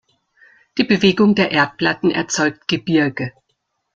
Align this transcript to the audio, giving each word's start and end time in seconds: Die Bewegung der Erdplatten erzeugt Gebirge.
Die 0.79 0.83
Bewegung 0.83 1.35
der 1.35 1.51
Erdplatten 1.51 2.09
erzeugt 2.09 2.67
Gebirge. 2.67 3.33